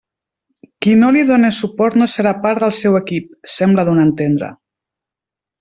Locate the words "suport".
1.57-1.99